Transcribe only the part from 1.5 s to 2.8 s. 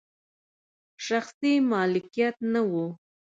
مالکیت نه و.